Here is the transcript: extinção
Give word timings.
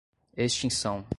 extinção 0.35 1.05